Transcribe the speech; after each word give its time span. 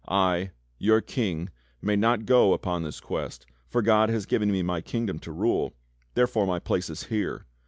^ 0.01 0.03
I, 0.11 0.49
your 0.79 0.99
King, 0.99 1.51
may 1.79 1.95
not 1.95 2.25
go 2.25 2.53
upon 2.53 2.81
this 2.81 2.99
Quest, 2.99 3.45
for 3.69 3.83
God 3.83 4.09
has 4.09 4.25
given 4.25 4.51
me 4.51 4.63
my 4.63 4.81
kingdom 4.81 5.19
to 5.19 5.31
rule, 5.31 5.73
therefore 6.15 6.47
my 6.47 6.57
place 6.57 6.89
is 6.89 7.03
here. 7.03 7.45